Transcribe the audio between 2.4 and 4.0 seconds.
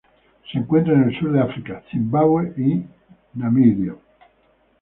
y Namibia.